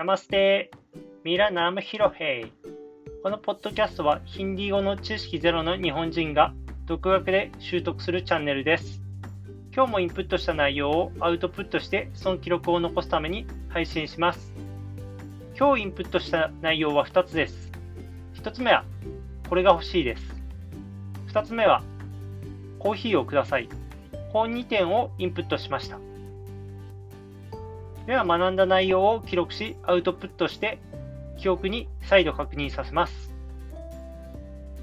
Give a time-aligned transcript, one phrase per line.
[0.00, 0.70] ナマステ
[1.24, 2.52] ミラナムヒロヘイ
[3.22, 6.54] このポッドキャストはヒンディー語の知識ゼロの日本人が
[6.86, 9.02] 独学で習得するチャンネルです。
[9.76, 14.54] 今日もインプットした内容をアウトプットしてその記録を残すために配信します。
[15.54, 17.70] 今日インプットした内容は2つです。
[18.36, 18.86] 1つ目は、
[19.50, 20.22] これが欲しいです。
[21.28, 21.82] 2つ目は、
[22.78, 23.68] コーヒーをください。
[24.32, 25.98] 本2点をインプットしました。
[28.10, 30.80] では学んだ内容を記録し、アウトプットして、
[31.38, 33.32] 記憶に再度確認させます。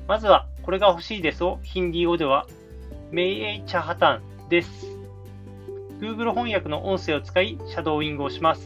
[0.07, 2.47] まずは、これが欲しいですをヒンディー語では、
[3.11, 4.87] メイエイチャハタンです。
[5.99, 8.65] Google 翻訳の音声を使い、シャドーイングをします。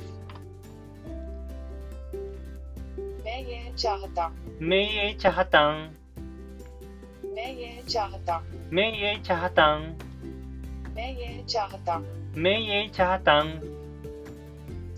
[3.26, 4.34] メイエイチャハタン。
[4.60, 5.92] メイエイチャハタン。
[7.34, 8.44] メイエイチャハタン。
[8.70, 9.96] メイエイチャハタン。
[10.94, 12.06] メイエイチャハタン。
[12.36, 13.71] メイエイチャハタン。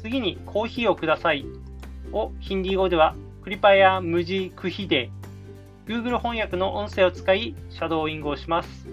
[0.04, 1.46] 次にコーヒーをください。
[2.12, 5.10] をヒンディー語ではクリパヤムジクヒデ。
[5.86, 8.86] Google 翻訳の音声を使いシャドーイングをします。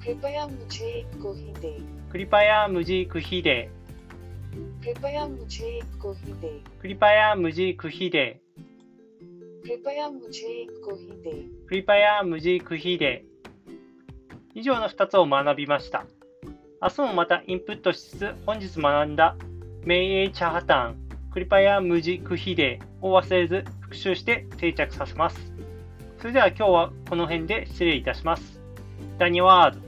[0.00, 1.80] クリパヤムジクヒデ。
[2.10, 3.70] クリパヤムジクヒデ。
[4.80, 5.64] クリパヤムジ
[5.96, 6.64] クヒデ。
[6.80, 8.40] クリパヤムジクヒデ。
[9.62, 11.44] クリパヤムジクヒデ。
[11.68, 13.24] クリパヤムジクヒデ。
[14.52, 16.06] 以上の2つを学びました。
[16.84, 19.36] 明日もまたインプットしつつ、本日学んだ
[19.86, 20.96] 名英チャーハタン、
[21.32, 25.54] クリパヤムジクヒデを忘れず復習して定着させます。
[26.18, 28.60] それでは今日はこの辺で失礼いたします。
[29.18, 29.80] ダニワード